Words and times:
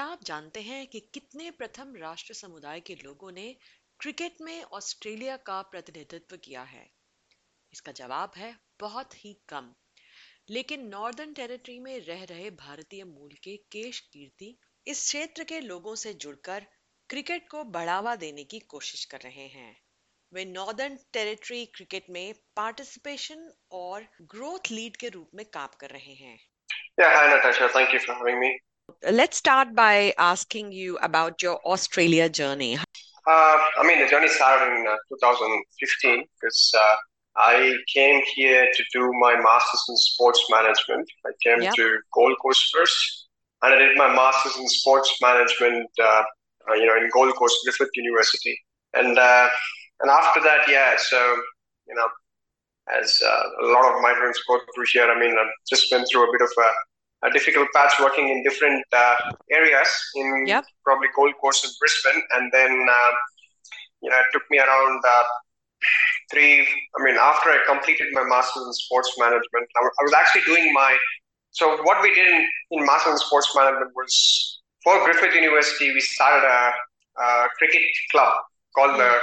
क्या 0.00 0.08
आप 0.08 0.22
जानते 0.24 0.60
हैं 0.60 0.86
कि 0.86 1.00
कितने 1.14 1.50
प्रथम 1.50 1.92
राष्ट्र 1.96 2.34
समुदाय 2.34 2.80
के 2.80 2.94
लोगों 2.94 3.30
ने 3.32 3.44
क्रिकेट 4.00 4.36
में 4.40 4.62
ऑस्ट्रेलिया 4.72 5.36
का 5.36 5.60
प्रतिनिधित्व 5.62 6.36
किया 6.36 6.62
है 6.62 6.84
इसका 7.72 7.92
जवाब 7.92 8.32
है 8.36 8.54
बहुत 8.80 9.14
ही 9.14 9.32
कम 9.48 9.68
लेकिन 10.50 10.86
नॉर्दर्न 10.88 11.32
टेरिटरी 11.32 11.78
में 11.78 11.98
रह 12.06 12.22
रहे 12.24 12.48
भारतीय 12.62 13.04
मूल 13.04 13.34
के 13.44 13.56
केश 13.72 14.00
कीर्ति 14.12 14.48
इस 14.86 15.04
क्षेत्र 15.04 15.44
के 15.44 15.60
लोगों 15.60 15.94
से 15.94 16.14
जुड़कर 16.14 16.66
क्रिकेट 17.10 17.48
को 17.50 17.64
बढ़ावा 17.74 18.16
देने 18.16 18.44
की 18.44 18.60
कोशिश 18.68 19.04
कर 19.04 19.20
रहे 19.20 19.46
हैं 19.48 19.76
वे 20.32 20.44
नॉर्दर्न 20.44 20.98
टेरिटरी 21.12 21.64
क्रिकेट 21.74 22.06
में 22.10 22.34
पार्टिसिपेशन 22.56 23.50
और 23.74 24.08
ग्रोथ 24.30 24.72
लीड 24.72 24.96
के 24.96 25.08
रूप 25.08 25.30
में 25.34 25.46
काम 25.50 25.78
कर 25.80 25.90
रहे 25.90 26.14
हैं 26.14 26.38
Yeah, 26.98 27.12
hi 27.12 27.28
Natasha. 27.28 27.68
Thank 27.70 27.92
you 27.92 28.00
for 28.00 28.14
having 28.14 28.40
me. 28.40 28.48
Let's 29.10 29.36
start 29.36 29.74
by 29.74 30.14
asking 30.18 30.72
you 30.72 30.98
about 30.98 31.42
your 31.42 31.58
Australia 31.64 32.28
journey. 32.28 32.78
Uh, 33.26 33.58
I 33.78 33.86
mean, 33.86 34.00
the 34.00 34.08
journey 34.10 34.28
started 34.28 34.74
in 34.74 34.86
uh, 34.86 34.96
2015 35.08 36.24
because 36.40 36.72
uh, 36.78 36.94
I 37.36 37.74
came 37.94 38.22
here 38.34 38.66
to 38.72 38.84
do 38.92 39.12
my 39.20 39.36
master's 39.36 39.84
in 39.88 39.96
sports 39.96 40.42
management. 40.50 41.08
I 41.26 41.30
came 41.44 41.62
Yep. 41.62 41.74
to 41.74 41.98
Gold 42.14 42.36
Coast 42.42 42.74
first, 42.74 43.26
and 43.62 43.74
I 43.74 43.78
did 43.78 43.96
my 43.96 44.12
master's 44.14 44.56
in 44.56 44.68
sports 44.68 45.14
management, 45.22 45.88
uh, 46.02 46.22
uh, 46.68 46.74
you 46.74 46.86
know, 46.86 46.96
in 46.96 47.08
Gold 47.12 47.34
Coast 47.36 47.56
Griffith 47.64 47.90
University. 47.94 48.58
And 48.94 49.18
uh, 49.18 49.48
and 50.00 50.10
after 50.10 50.40
that, 50.40 50.68
yeah, 50.68 50.94
so 50.96 51.18
you 51.86 51.94
know, 51.94 52.08
as 52.98 53.20
uh, 53.24 53.42
a 53.62 53.66
lot 53.66 53.94
of 53.94 54.02
migrants 54.02 54.42
go 54.48 54.58
through 54.74 54.86
here, 54.92 55.08
I 55.10 55.18
mean, 55.18 55.36
I've 55.38 55.52
just 55.68 55.90
been 55.90 56.04
through 56.06 56.28
a 56.28 56.32
bit 56.32 56.42
of 56.42 56.50
a, 56.58 56.70
a 57.22 57.30
difficult 57.30 57.68
patch 57.74 57.94
working 58.00 58.28
in 58.28 58.42
different 58.42 58.84
uh, 58.92 59.16
areas 59.50 59.88
in 60.16 60.46
Yep. 60.46 60.64
probably 60.84 61.08
Gold 61.14 61.34
Coast 61.42 61.64
and 61.64 61.72
Brisbane, 61.78 62.22
and 62.36 62.52
then 62.52 62.70
uh, 62.90 63.12
you 64.02 64.10
know, 64.10 64.16
it 64.16 64.26
took 64.32 64.42
me 64.50 64.58
around 64.58 65.02
uh, 65.06 65.22
three. 66.30 66.62
I 66.62 67.02
mean, 67.04 67.16
after 67.20 67.50
I 67.50 67.58
completed 67.66 68.08
my 68.12 68.24
master's 68.24 68.64
in 68.66 68.72
sports 68.72 69.12
management, 69.18 69.66
I 69.76 70.02
was 70.02 70.12
actually 70.14 70.42
doing 70.42 70.72
my. 70.72 70.96
So 71.52 71.82
what 71.82 72.00
we 72.02 72.14
did 72.14 72.28
in, 72.28 72.46
in 72.70 72.86
master's 72.86 73.12
in 73.12 73.18
sports 73.18 73.52
management 73.56 73.90
was 73.94 74.60
for 74.82 75.04
Griffith 75.04 75.34
University, 75.34 75.92
we 75.92 76.00
started 76.00 76.46
a, 76.46 76.72
a 77.22 77.48
cricket 77.58 77.82
club 78.10 78.32
called 78.74 78.98
the 78.98 79.18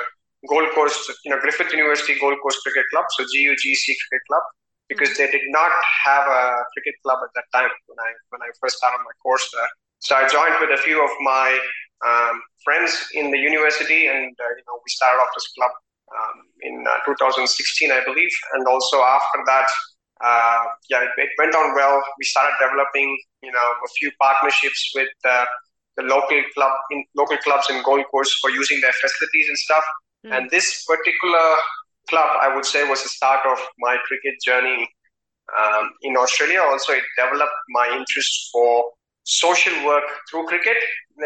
Gold 0.48 0.70
Coast, 0.76 1.12
you 1.26 1.32
know, 1.32 1.40
Griffith 1.40 1.72
University 1.72 2.20
Gold 2.20 2.38
Coast 2.44 2.60
Cricket 2.64 2.86
Club, 2.92 3.06
so 3.18 3.24
GUGC 3.24 3.86
Cricket 3.86 4.24
Club, 4.30 4.44
because 4.90 5.16
they 5.18 5.30
did 5.30 5.44
not 5.50 5.72
have 6.06 6.28
a 6.28 6.64
cricket 6.74 6.96
club 7.04 7.20
at 7.24 7.32
that 7.36 7.48
time 7.54 7.70
when 7.88 8.00
I 8.00 8.10
when 8.30 8.42
I 8.42 8.50
first 8.60 8.78
started 8.78 9.00
my 9.04 9.16
course 9.22 9.50
there. 9.54 9.70
So 10.00 10.16
I 10.16 10.28
joined 10.28 10.56
with 10.62 10.78
a 10.78 10.82
few 10.82 11.04
of 11.04 11.10
my 11.22 11.60
um, 12.06 12.42
friends 12.64 13.10
in 13.14 13.32
the 13.32 13.38
university, 13.38 14.08
and 14.08 14.32
uh, 14.40 14.50
you 14.56 14.64
know, 14.68 14.78
we 14.80 14.90
started 14.90 15.20
off 15.20 15.30
this 15.36 15.48
club 15.58 15.72
um, 16.14 16.38
in 16.62 16.86
uh, 16.88 17.06
2016, 17.06 17.92
I 17.92 18.04
believe, 18.06 18.30
and 18.54 18.68
also 18.68 19.02
after 19.02 19.40
that, 19.46 19.68
uh, 20.24 20.64
yeah, 20.90 21.04
it, 21.04 21.12
it 21.18 21.30
went 21.38 21.56
on 21.56 21.76
well. 21.76 22.02
We 22.18 22.26
started 22.26 22.54
developing, 22.60 23.18
you 23.42 23.52
know, 23.52 23.60
a 23.60 23.90
few 24.00 24.12
partnerships 24.20 24.92
with 24.96 25.10
uh, 25.26 25.46
the 25.98 26.04
local 26.04 26.42
club 26.54 26.72
in 26.92 27.04
local 27.16 27.38
clubs 27.38 27.68
in 27.70 27.82
Gold 27.84 28.06
Coast 28.14 28.38
for 28.42 28.50
using 28.50 28.80
their 28.82 28.94
facilities 28.94 29.48
and 29.50 29.58
stuff. 29.58 29.84
Hmm. 30.26 30.34
And 30.34 30.50
this 30.50 30.86
particular 30.86 31.58
club, 32.08 32.38
I 32.42 32.54
would 32.54 32.66
say, 32.66 32.88
was 32.88 33.04
the 33.04 33.10
start 33.10 33.46
of 33.46 33.60
my 33.80 33.98
cricket 34.08 34.36
journey 34.44 34.90
um, 35.58 35.92
in 36.02 36.18
Australia. 36.18 36.62
Also, 36.62 36.94
it 36.94 37.04
developed 37.18 37.54
my 37.70 37.88
interest 37.98 38.50
for 38.52 38.86
social 39.24 39.74
work 39.86 40.04
through 40.30 40.46
cricket 40.48 40.78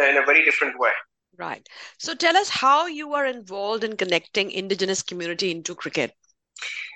in 0.10 0.18
a 0.18 0.26
very 0.26 0.44
different 0.44 0.80
way. 0.80 0.92
Right. 1.38 1.68
So 1.98 2.14
tell 2.14 2.36
us 2.36 2.50
how 2.50 2.88
you 2.88 3.08
were 3.08 3.26
involved 3.26 3.84
in 3.84 3.96
connecting 3.96 4.52
indigenous 4.52 5.02
community 5.02 5.52
into 5.52 5.76
cricket. 5.76 6.14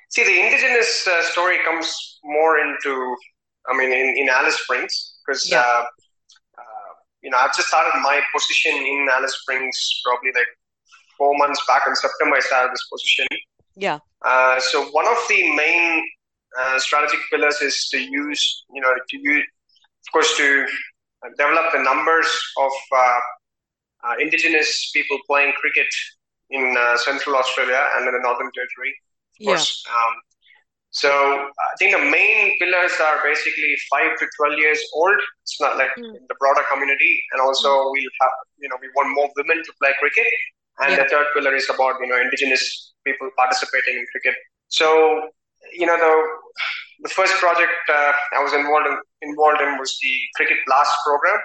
See, 0.09 0.23
the 0.23 0.39
indigenous 0.45 1.07
uh, 1.07 1.23
story 1.23 1.57
comes 1.65 2.19
more 2.23 2.59
into, 2.59 3.15
I 3.69 3.77
mean, 3.77 3.91
in, 3.91 4.15
in 4.17 4.29
Alice 4.29 4.57
Springs, 4.61 5.15
because, 5.25 5.49
Yeah. 5.49 5.59
uh, 5.61 5.85
uh, 6.57 6.91
you 7.21 7.29
know, 7.29 7.37
I've 7.37 7.55
just 7.55 7.69
started 7.69 7.99
my 8.01 8.21
position 8.33 8.75
in 8.75 9.07
Alice 9.11 9.35
Springs 9.41 10.01
probably 10.03 10.31
like 10.35 10.47
four 11.17 11.35
months 11.37 11.61
back 11.67 11.83
in 11.87 11.95
September, 11.95 12.35
I 12.35 12.39
started 12.41 12.71
this 12.71 12.87
position. 12.91 13.27
Yeah. 13.75 13.99
Uh, 14.23 14.59
so 14.59 14.85
one 14.91 15.07
of 15.07 15.17
the 15.29 15.55
main 15.55 16.03
uh, 16.59 16.79
strategic 16.79 17.19
pillars 17.29 17.61
is 17.61 17.87
to 17.89 17.99
use, 17.99 18.65
you 18.73 18.81
know, 18.81 18.93
to 19.09 19.17
use, 19.17 19.43
of 20.07 20.11
course, 20.13 20.37
to 20.37 20.65
develop 21.37 21.71
the 21.73 21.81
numbers 21.81 22.27
of 22.57 22.71
uh, 22.95 23.19
uh, 24.05 24.15
indigenous 24.19 24.91
people 24.93 25.17
playing 25.27 25.53
cricket 25.59 25.87
in 26.49 26.75
uh, 26.77 26.97
Central 26.97 27.35
Australia 27.35 27.81
and 27.95 28.07
in 28.07 28.13
the 28.13 28.19
Northern 28.21 28.51
Territory. 28.53 28.93
Of 28.93 29.37
Yeah. 29.39 29.47
course. 29.55 29.83
Um, 29.89 30.13
so 30.91 31.09
I 31.11 31.75
think 31.77 31.91
the 31.91 32.05
main 32.09 32.57
pillars 32.59 32.93
are 33.01 33.21
basically 33.23 33.75
five 33.91 34.17
to 34.17 34.25
twelve 34.37 34.57
years 34.57 34.79
old. 34.93 35.19
It's 35.43 35.59
not 35.59 35.75
like 35.77 35.91
Mm. 35.97 36.13
the 36.29 36.35
broader 36.39 36.63
community, 36.71 37.13
and 37.31 37.41
also 37.41 37.89
we 37.91 38.07
have, 38.21 38.31
you 38.57 38.69
know, 38.69 38.77
we 38.79 38.87
want 38.95 39.09
more 39.17 39.29
women 39.35 39.63
to 39.63 39.71
play 39.81 39.93
cricket. 39.99 40.27
And 40.79 40.91
Yeah. 40.91 41.03
the 41.03 41.09
third 41.09 41.27
pillar 41.33 41.53
is 41.55 41.69
about 41.69 41.99
you 41.99 42.07
know 42.07 42.19
indigenous 42.21 42.93
people 43.05 43.29
participating 43.37 43.95
in 43.97 44.05
cricket. 44.11 44.35
So 44.67 45.29
you 45.73 45.85
know 45.85 45.97
the 45.97 46.13
the 47.03 47.09
first 47.09 47.33
project 47.35 47.73
uh, 47.89 48.11
I 48.37 48.43
was 48.43 48.53
involved 48.53 48.87
in, 48.87 48.97
involved 49.29 49.61
in 49.61 49.77
was 49.77 49.97
the 50.01 50.13
Cricket 50.35 50.57
Blast 50.65 50.95
program, 51.05 51.39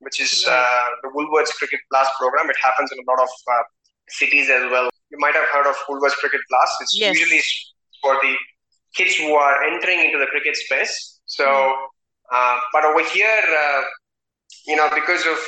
which 0.00 0.20
is 0.20 0.46
uh, 0.46 0.84
the 1.02 1.08
Woolworths 1.10 1.52
Cricket 1.58 1.80
Blast 1.90 2.12
program. 2.18 2.48
It 2.50 2.56
happens 2.62 2.92
in 2.92 2.98
a 2.98 3.06
lot 3.10 3.20
of 3.22 3.28
uh, 3.28 3.62
cities 4.08 4.48
as 4.50 4.70
well. 4.70 4.88
You 5.10 5.18
might 5.18 5.34
have 5.34 5.46
heard 5.52 5.66
of 5.66 5.76
Woolworths 5.88 6.14
Cricket 6.22 6.40
Blast. 6.50 6.74
It's 6.80 6.96
Yes. 6.98 7.18
usually 7.18 7.42
for 8.02 8.14
the 8.22 8.34
kids 8.94 9.16
who 9.16 9.34
are 9.34 9.64
entering 9.64 10.00
into 10.06 10.18
the 10.18 10.26
cricket 10.26 10.56
space. 10.56 11.20
So, 11.26 11.46
uh, 12.32 12.56
but 12.72 12.84
over 12.84 13.02
here, 13.10 13.42
uh, 13.64 13.82
you 14.66 14.76
know, 14.76 14.88
because 14.94 15.26
of 15.26 15.38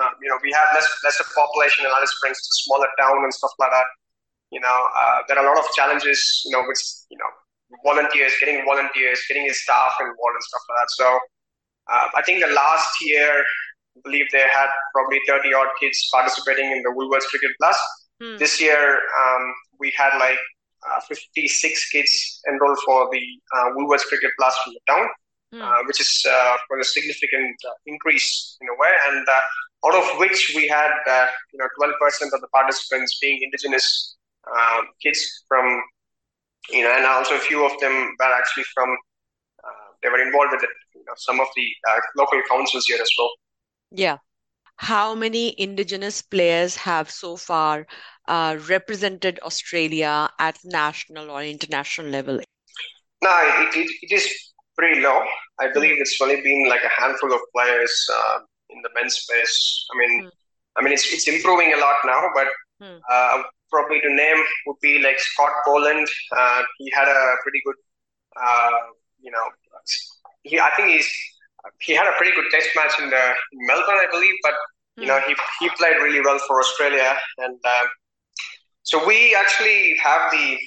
uh, 0.00 0.10
you 0.22 0.28
know 0.30 0.38
we 0.42 0.50
have 0.52 0.68
less 0.74 0.88
lesser 1.04 1.24
population 1.34 1.84
in 1.84 1.90
Alice 1.90 2.10
Springs, 2.16 2.38
it's 2.38 2.50
a 2.50 2.58
smaller 2.64 2.88
town 2.98 3.18
and 3.22 3.32
stuff 3.34 3.52
like 3.58 3.70
that. 3.70 3.86
You 4.54 4.60
know, 4.60 4.78
uh, 5.00 5.18
there 5.26 5.38
are 5.38 5.44
a 5.44 5.48
lot 5.50 5.58
of 5.58 5.66
challenges. 5.74 6.18
You 6.46 6.52
know, 6.54 6.62
with 6.66 6.80
you 7.10 7.18
know 7.18 7.30
volunteers, 7.84 8.32
getting 8.40 8.64
volunteers, 8.64 9.18
getting 9.28 9.44
your 9.44 9.54
staff 9.54 9.92
involved 10.00 10.36
and 10.38 10.44
stuff 10.50 10.62
like 10.68 10.78
that. 10.80 10.90
So, 11.00 11.06
uh, 11.92 12.06
I 12.14 12.22
think 12.22 12.44
the 12.44 12.52
last 12.54 12.90
year, 13.02 13.44
I 13.96 14.00
believe 14.04 14.26
they 14.32 14.46
had 14.52 14.68
probably 14.94 15.20
30 15.26 15.54
odd 15.54 15.68
kids 15.80 15.98
participating 16.12 16.70
in 16.70 16.82
the 16.82 16.92
Woolworths 16.96 17.26
Cricket 17.26 17.52
Blast. 17.58 17.82
Hmm. 18.22 18.36
This 18.38 18.60
year, 18.60 19.00
um, 19.22 19.42
we 19.80 19.92
had 19.96 20.16
like 20.18 20.38
uh, 20.86 21.00
56 21.08 21.90
kids 21.90 22.40
enrolled 22.48 22.78
for 22.86 23.08
the 23.10 23.24
uh, 23.56 23.68
Woolworths 23.76 24.06
Cricket 24.06 24.30
Blast 24.38 24.58
from 24.64 24.74
the 24.74 24.80
town, 24.92 25.08
Hmm. 25.54 25.62
uh, 25.62 25.82
which 25.86 26.00
is 26.00 26.26
uh, 26.28 26.56
for 26.66 26.80
a 26.80 26.84
significant 26.84 27.56
uh, 27.64 27.74
increase 27.86 28.56
in 28.60 28.66
a 28.68 28.74
way. 28.74 28.90
And 29.08 29.24
uh, 29.28 29.86
out 29.86 29.94
of 30.02 30.18
which 30.18 30.52
we 30.56 30.66
had, 30.66 30.90
uh, 31.08 31.26
you 31.52 31.58
know, 31.60 31.68
12% 31.78 31.94
of 32.34 32.40
the 32.40 32.48
participants 32.52 33.18
being 33.22 33.38
indigenous 33.40 34.16
um, 34.48 34.86
kids 35.02 35.44
from, 35.48 35.82
you 36.70 36.82
know, 36.84 36.92
and 36.96 37.04
also 37.06 37.34
a 37.36 37.40
few 37.40 37.64
of 37.64 37.72
them 37.80 37.92
were 38.18 38.34
actually 38.34 38.64
from, 38.74 38.88
uh, 39.64 39.88
they 40.02 40.08
were 40.08 40.20
involved 40.22 40.52
with 40.52 40.62
it, 40.64 40.70
you 40.94 41.04
know, 41.06 41.14
some 41.16 41.40
of 41.40 41.48
the 41.56 41.66
uh, 41.90 42.00
local 42.16 42.40
councils 42.50 42.86
here 42.86 42.98
as 43.00 43.10
well. 43.18 43.30
Yeah. 43.92 44.18
How 44.76 45.14
many 45.14 45.58
indigenous 45.60 46.22
players 46.22 46.76
have 46.76 47.10
so 47.10 47.36
far 47.36 47.86
uh, 48.28 48.58
represented 48.68 49.40
Australia 49.40 50.30
at 50.38 50.58
national 50.64 51.30
or 51.30 51.42
international 51.42 52.08
level? 52.08 52.40
No, 53.22 53.30
it, 53.64 53.76
it, 53.76 53.90
it 54.02 54.14
is 54.14 54.28
pretty 54.76 55.00
low. 55.00 55.22
I 55.60 55.68
believe 55.72 55.96
it's 55.98 56.18
only 56.20 56.40
been 56.42 56.68
like 56.68 56.82
a 56.84 57.00
handful 57.00 57.32
of 57.32 57.40
players 57.54 57.94
uh, 58.12 58.38
in 58.70 58.82
the 58.82 58.90
men's 58.94 59.14
space. 59.16 59.86
I 59.94 59.98
mean, 59.98 60.22
Hmm. 60.22 60.28
I 60.76 60.82
mean 60.82 60.92
it's 60.92 61.12
it's 61.12 61.28
improving 61.28 61.72
a 61.72 61.78
lot 61.78 61.96
now, 62.04 62.20
but 62.34 62.48
Hmm. 62.80 62.98
uh, 63.10 63.42
probably 63.74 64.00
to 64.00 64.10
name 64.14 64.40
would 64.66 64.80
be 64.80 64.94
like 65.06 65.18
Scott 65.18 65.52
Boland. 65.66 66.08
Uh, 66.36 66.62
he 66.78 66.90
had 66.94 67.08
a 67.08 67.20
pretty 67.42 67.60
good, 67.66 67.78
uh, 68.40 68.78
you 69.20 69.30
know, 69.30 69.44
he 70.42 70.60
I 70.60 70.70
think 70.76 70.88
he's 70.94 71.10
he 71.80 71.92
had 71.94 72.06
a 72.06 72.14
pretty 72.18 72.32
good 72.36 72.48
test 72.50 72.68
match 72.76 72.94
in 73.02 73.10
the 73.10 73.24
in 73.54 73.60
Melbourne, 73.70 74.00
I 74.06 74.08
believe, 74.12 74.36
but 74.42 74.54
you 74.96 75.06
know 75.06 75.18
he 75.26 75.34
he 75.60 75.68
played 75.80 75.96
really 76.06 76.20
well 76.20 76.38
for 76.46 76.60
Australia, 76.60 77.10
and 77.38 77.58
um, 77.74 77.86
so 78.82 79.04
we 79.06 79.34
actually 79.34 79.96
have 80.02 80.30
the 80.30 80.58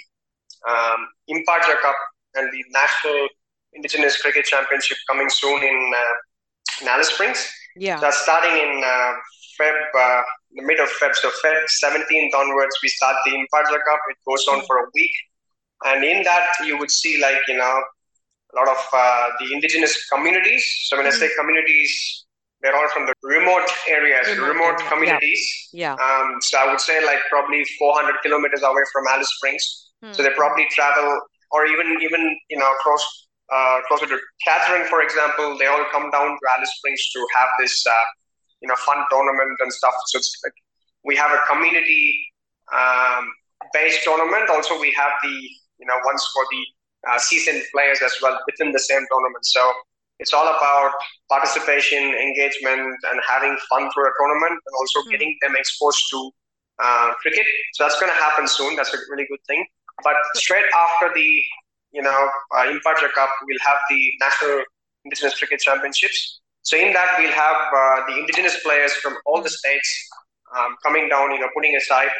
um, 0.68 1.00
Imparja 1.30 1.76
Cup 1.82 1.96
and 2.36 2.52
the 2.52 2.64
National 2.72 3.28
Indigenous 3.74 4.22
Cricket 4.22 4.46
Championship 4.46 4.98
coming 5.10 5.30
soon 5.30 5.64
in, 5.64 5.94
uh, 5.96 6.82
in 6.82 6.88
Alice 6.88 7.10
Springs. 7.10 7.48
Yeah. 7.76 8.00
That's 8.00 8.18
starting 8.18 8.54
in 8.54 8.82
uh, 8.84 9.14
Feb, 9.60 9.82
uh, 9.98 10.22
the 10.52 10.64
mid 10.64 10.80
of 10.80 10.90
Feb. 11.02 11.16
So 11.16 11.30
Feb 11.44 11.64
17th 11.84 12.34
onwards, 12.36 12.78
we 12.82 12.90
start 12.90 13.16
the 13.26 13.32
Imparja 13.32 13.80
Cup. 13.88 14.00
It 14.10 14.18
goes 14.28 14.48
on 14.48 14.66
for 14.66 14.78
a 14.78 14.86
week, 14.94 15.12
and 15.86 16.04
in 16.04 16.24
that 16.24 16.48
you 16.66 16.78
would 16.78 16.92
see 16.92 17.22
like 17.22 17.40
you 17.48 17.58
know 17.58 17.82
a 18.54 18.56
lot 18.56 18.68
of 18.68 18.82
uh, 18.94 19.30
the 19.40 19.54
indigenous 19.54 20.08
communities. 20.08 20.66
So 20.86 20.98
when 20.98 21.06
I 21.06 21.10
say 21.10 21.30
communities, 21.38 22.26
they're 22.62 22.76
all 22.76 22.90
from 22.90 23.06
the 23.06 23.14
remote 23.24 23.70
areas, 23.88 24.28
remote, 24.30 24.48
remote 24.48 24.80
communities. 24.90 25.70
Yeah. 25.74 25.96
yeah. 25.98 26.04
Um, 26.04 26.42
so 26.42 26.58
I 26.58 26.70
would 26.72 26.80
say 26.80 27.06
like 27.06 27.20
probably 27.30 27.64
400 27.78 28.22
kilometers 28.24 28.64
away 28.64 28.82
from 28.94 29.06
Alice 29.10 29.30
Springs. 29.38 29.92
Hmm. 30.04 30.14
So 30.14 30.24
they 30.24 30.30
probably 30.32 30.68
travel, 30.72 31.22
or 31.52 31.66
even 31.66 32.00
even 32.02 32.38
you 32.50 32.58
know 32.58 32.72
close 32.82 33.28
uh, 33.54 33.80
closer 33.88 34.08
to 34.08 34.18
Katherine, 34.48 34.88
for 34.88 35.02
example. 35.02 35.58
They 35.58 35.68
all 35.68 35.86
come 35.92 36.10
down 36.12 36.28
to 36.28 36.44
Alice 36.58 36.72
Springs 36.78 37.02
to 37.14 37.28
have 37.36 37.50
this 37.60 37.86
uh, 37.86 37.94
you 38.62 38.68
know 38.68 38.76
fun 38.76 39.04
tournament 39.10 39.58
and 39.60 39.72
stuff. 39.72 39.94
So 40.08 40.18
it's 40.18 40.34
like 40.44 40.54
we 41.04 41.16
have 41.16 41.32
a 41.32 41.40
community 41.50 42.26
um, 42.74 43.32
based 43.74 44.04
tournament. 44.04 44.50
Also, 44.50 44.80
we 44.80 44.94
have 44.94 45.12
the 45.24 45.36
you 45.80 45.86
know 45.86 45.98
ones 46.06 46.28
for 46.34 46.44
the 46.52 46.64
uh, 47.10 47.20
seasoned 47.20 47.64
players 47.74 48.02
as 48.02 48.16
well 48.22 48.38
within 48.46 48.72
the 48.72 48.80
same 48.80 49.04
tournament. 49.10 49.46
So 49.46 49.62
it's 50.20 50.34
all 50.34 50.48
about 50.48 50.92
participation, 51.30 52.02
engagement, 52.02 52.98
and 53.10 53.22
having 53.28 53.56
fun 53.70 53.90
through 53.92 54.08
a 54.08 54.12
tournament, 54.20 54.60
and 54.66 54.74
also 54.80 55.00
mm-hmm. 55.00 55.12
getting 55.12 55.38
them 55.42 55.56
exposed 55.56 56.04
to 56.12 56.32
uh, 56.84 57.14
cricket. 57.22 57.46
So 57.74 57.84
that's 57.84 58.00
going 58.00 58.12
to 58.12 58.18
happen 58.18 58.48
soon. 58.48 58.76
That's 58.76 58.94
a 58.94 58.98
really 59.10 59.28
good 59.30 59.44
thing. 59.48 59.66
But 60.04 60.16
straight 60.36 60.66
after 60.76 61.14
the 61.14 61.44
you 61.92 62.02
know 62.02 62.30
uh, 62.56 62.64
Imparja 62.64 63.12
Cup, 63.14 63.30
we'll 63.46 63.66
have 63.66 63.78
the 63.90 64.12
National 64.20 64.64
Indigenous 65.06 65.38
Cricket 65.38 65.60
Championships. 65.60 66.42
So 66.68 66.76
in 66.76 66.92
that, 66.92 67.16
we'll 67.18 67.32
have 67.32 67.60
uh, 67.72 67.98
the 68.12 68.20
indigenous 68.20 68.60
players 68.60 68.92
from 69.00 69.16
all 69.26 69.42
the 69.42 69.50
states 69.50 69.90
um, 70.52 70.76
coming 70.84 71.08
down. 71.08 71.32
You 71.32 71.40
know, 71.40 71.50
putting 71.56 71.76
aside 71.76 72.12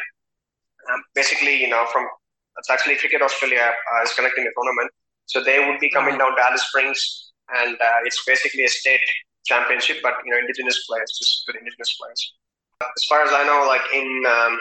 um, 0.88 1.00
basically, 1.14 1.60
you 1.60 1.68
know, 1.68 1.84
from 1.92 2.08
it's 2.56 2.70
actually 2.70 2.96
Cricket 2.96 3.20
Australia 3.20 3.60
uh, 3.60 4.02
is 4.04 4.12
conducting 4.14 4.44
the 4.44 4.52
tournament. 4.56 4.90
So 5.26 5.44
they 5.44 5.58
would 5.68 5.78
be 5.78 5.90
coming 5.90 6.16
down 6.16 6.34
to 6.34 6.42
Alice 6.42 6.62
Springs 6.62 7.28
and 7.54 7.74
uh, 7.76 7.98
it's 8.04 8.24
basically 8.24 8.64
a 8.64 8.68
state 8.68 9.00
championship, 9.46 9.98
but 10.02 10.14
you 10.24 10.32
know, 10.32 10.38
indigenous 10.38 10.84
players, 10.86 11.10
just 11.18 11.44
for 11.46 11.56
indigenous 11.56 11.96
players. 12.00 12.34
As 12.82 13.04
far 13.08 13.22
as 13.22 13.30
I 13.32 13.44
know, 13.44 13.64
like 13.66 13.82
in 13.92 14.08
um, 14.26 14.58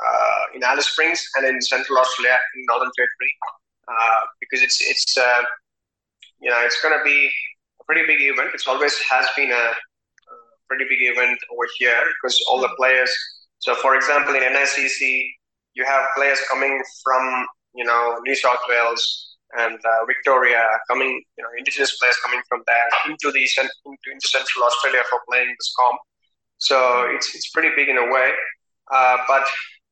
uh, 0.00 0.42
in 0.54 0.62
Alice 0.62 0.86
Springs 0.86 1.20
and 1.36 1.46
in 1.46 1.60
Central 1.60 1.98
Australia, 1.98 2.38
in 2.56 2.64
Northern 2.68 2.90
Territory, 2.96 3.32
uh, 3.88 4.20
because 4.40 4.62
it's 4.62 4.80
it's 4.80 5.16
uh, 5.16 5.42
you 6.40 6.50
know 6.50 6.60
it's 6.64 6.80
going 6.82 6.96
to 6.96 7.04
be 7.04 7.30
pretty 7.90 8.06
big 8.06 8.22
event. 8.22 8.50
It's 8.54 8.68
always 8.68 8.96
has 9.10 9.26
been 9.36 9.50
a, 9.50 9.64
pretty 10.68 10.84
big 10.88 11.02
event 11.02 11.36
over 11.52 11.66
here 11.78 12.00
because 12.14 12.40
all 12.48 12.60
the 12.60 12.70
players. 12.78 13.10
So, 13.58 13.74
for 13.74 13.96
example, 13.96 14.36
in 14.36 14.42
NICC, 14.42 15.00
you 15.74 15.84
have 15.84 16.02
players 16.16 16.38
coming 16.48 16.80
from 17.02 17.46
you 17.74 17.84
know 17.84 18.20
New 18.24 18.36
South 18.36 18.62
Wales, 18.68 19.02
and 19.58 19.74
uh, 19.74 20.04
Victoria 20.06 20.62
coming, 20.88 21.10
you 21.36 21.42
know, 21.42 21.50
indigenous 21.58 21.98
players 21.98 22.16
coming 22.24 22.40
from 22.48 22.62
there 22.68 22.88
into 23.10 23.32
the 23.32 23.42
into, 23.42 24.08
into 24.12 24.28
Central 24.28 24.64
Australia 24.64 25.02
for 25.10 25.18
playing 25.28 25.48
this 25.58 25.74
comp. 25.76 25.98
So 26.58 26.76
it's 27.14 27.34
it's 27.34 27.50
pretty 27.50 27.70
big 27.74 27.88
in 27.88 27.98
a 27.98 28.06
way. 28.12 28.30
Uh, 28.92 29.16
but 29.26 29.42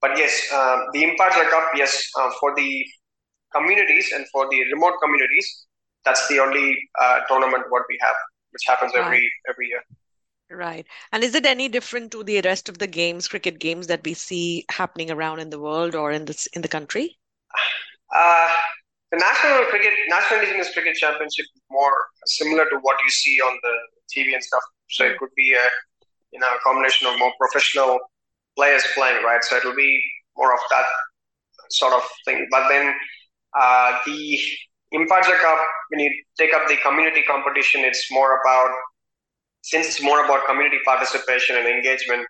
but 0.01 0.17
yes, 0.17 0.33
um, 0.53 0.85
the 0.93 1.03
Imparja 1.03 1.51
Cup, 1.51 1.71
yes, 1.75 2.09
uh, 2.21 2.31
for 2.39 2.55
the 2.55 2.87
communities 3.53 4.13
and 4.15 4.25
for 4.31 4.49
the 4.49 4.63
remote 4.73 4.95
communities, 5.03 5.67
that's 6.09 6.27
the 6.29 6.39
only 6.41 6.75
uh, 7.01 7.21
tournament 7.29 7.65
what 7.69 7.83
we 7.89 7.99
have, 8.01 8.17
which 8.53 8.63
happens 8.67 8.93
every 8.97 9.31
every 9.49 9.67
year. 9.69 9.83
Right. 10.51 10.87
And 11.13 11.23
is 11.23 11.35
it 11.35 11.45
any 11.45 11.69
different 11.69 12.11
to 12.13 12.25
the 12.25 12.41
rest 12.41 12.71
of 12.71 12.79
the 12.79 12.87
games, 12.87 13.29
cricket 13.29 13.59
games 13.59 13.87
that 13.89 14.03
we 14.05 14.15
see 14.15 14.65
happening 14.71 15.11
around 15.11 15.41
in 15.41 15.51
the 15.51 15.61
world 15.61 15.95
or 15.95 16.11
in 16.11 16.25
this 16.25 16.47
in 16.49 16.63
the 16.63 16.69
country? 16.77 17.19
Uh, 18.15 18.49
the 19.13 19.19
National 19.19 19.65
Cricket, 19.67 19.93
National 20.09 20.41
Indigenous 20.41 20.73
Cricket 20.73 20.97
Championship 20.97 21.45
is 21.55 21.63
more 21.71 21.93
similar 22.27 22.65
to 22.71 22.77
what 22.81 22.97
you 23.05 23.11
see 23.11 23.39
on 23.41 23.59
the 23.63 23.75
TV 24.11 24.33
and 24.33 24.43
stuff. 24.43 24.63
So 24.89 25.05
it 25.05 25.19
could 25.19 25.35
be 25.37 25.53
a 25.53 25.67
you 26.33 26.41
know 26.41 26.49
a 26.49 26.61
combination 26.65 27.07
of 27.09 27.19
more 27.19 27.33
professional 27.39 27.99
players 28.57 28.85
playing, 28.95 29.23
right? 29.23 29.45
So 29.45 29.57
it'll 29.57 29.77
be 29.77 30.03
more 30.37 30.55
of 30.55 30.61
that 30.71 30.87
sort 31.71 31.93
of 31.93 32.03
thing. 32.25 32.49
But 32.51 32.69
then 32.71 32.95
uh, 33.59 33.99
the 34.07 34.41
Imparja 34.95 35.39
Cup, 35.41 35.59
when 35.91 36.01
you 36.01 36.11
take 36.39 36.55
up 36.55 36.69
the 36.69 36.77
community 36.79 37.23
competition, 37.23 37.83
it's 37.85 38.07
more 38.11 38.41
about 38.41 38.71
since 39.63 39.87
it's 39.87 40.03
more 40.03 40.25
about 40.25 40.47
community 40.47 40.79
participation 40.85 41.57
and 41.57 41.67
engagement. 41.67 42.27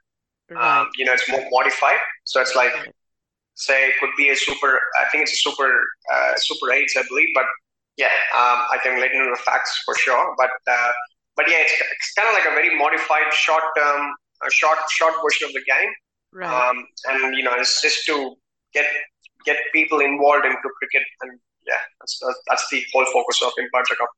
Right. 0.51 0.81
Um, 0.81 0.89
you 0.97 1.05
know, 1.05 1.13
it's 1.13 1.29
more 1.29 1.45
modified. 1.51 1.99
So 2.25 2.41
it's 2.41 2.55
like 2.57 2.73
say 3.55 3.89
it 3.89 3.95
could 4.01 4.11
be 4.17 4.31
a 4.31 4.37
super. 4.37 4.81
I 5.01 5.09
think 5.11 5.25
it's 5.25 5.33
a 5.33 5.37
super 5.37 5.71
uh, 6.13 6.33
super 6.37 6.73
eight, 6.73 6.91
I 6.97 7.03
believe. 7.09 7.29
But 7.35 7.45
yeah, 7.97 8.15
um, 8.35 8.59
I 8.73 8.79
can 8.83 9.01
let 9.01 9.13
you 9.13 9.19
know 9.19 9.31
the 9.31 9.43
facts 9.43 9.83
for 9.85 9.95
sure. 9.97 10.35
But 10.39 10.51
uh, 10.71 10.93
but 11.37 11.49
yeah, 11.51 11.59
it's, 11.61 11.73
it's 11.73 12.13
kind 12.15 12.29
of 12.29 12.35
like 12.35 12.47
a 12.47 12.55
very 12.55 12.77
modified 12.77 13.33
short 13.33 13.63
term, 13.77 14.15
a 14.47 14.51
short 14.51 14.79
short 14.91 15.15
version 15.23 15.49
of 15.49 15.53
the 15.53 15.63
game. 15.63 15.93
Right. 16.33 16.69
Um, 16.69 16.87
and 17.11 17.37
you 17.37 17.43
know, 17.43 17.53
it's 17.57 17.83
just 17.83 18.07
to 18.07 18.35
get 18.73 18.87
get 19.45 19.59
people 19.73 20.01
involved 20.01 20.47
into 20.47 20.69
cricket, 20.79 21.07
and 21.23 21.39
yeah, 21.69 21.83
that's 22.01 22.21
that's 22.49 22.69
the 22.71 22.85
whole 22.93 23.07
focus 23.13 23.43
of 23.43 23.53
Imparja 23.61 23.97
Cup. 23.97 24.11